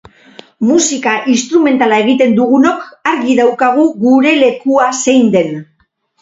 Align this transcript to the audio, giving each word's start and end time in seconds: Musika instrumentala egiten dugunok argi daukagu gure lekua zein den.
Musika 0.67 1.11
instrumentala 1.33 1.99
egiten 2.03 2.33
dugunok 2.39 2.87
argi 3.13 3.37
daukagu 3.41 3.85
gure 4.07 4.33
lekua 4.41 4.89
zein 5.03 5.31
den. 5.37 5.55